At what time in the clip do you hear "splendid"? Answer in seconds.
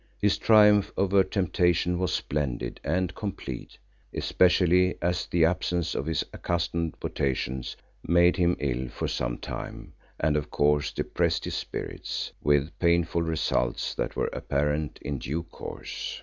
2.11-2.79